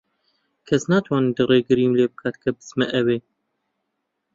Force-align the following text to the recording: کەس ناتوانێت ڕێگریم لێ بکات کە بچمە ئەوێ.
کەس 0.67 0.83
ناتوانێت 0.91 1.37
ڕێگریم 1.49 1.93
لێ 1.99 2.05
بکات 2.11 2.35
کە 2.41 2.49
بچمە 2.55 2.85
ئەوێ. 2.93 3.17